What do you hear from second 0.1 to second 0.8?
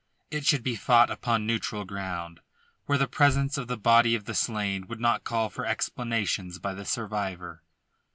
It should be